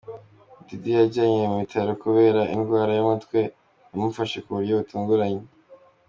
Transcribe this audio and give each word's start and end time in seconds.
Diddy 0.67 0.91
yajyanwe 0.97 1.43
mu 1.51 1.55
bitaro 1.61 1.91
kubera 2.03 2.41
indwara 2.55 2.91
y’umutwe 2.93 3.39
yamufashe 3.91 4.37
ku 4.43 4.49
buryo 4.55 4.73
butunguranye. 4.79 5.45